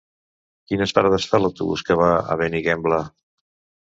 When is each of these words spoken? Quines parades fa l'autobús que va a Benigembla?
Quines 0.69 0.93
parades 0.99 1.27
fa 1.33 1.39
l'autobús 1.43 1.83
que 1.89 1.97
va 1.99 2.07
a 2.21 2.39
Benigembla? 2.43 2.99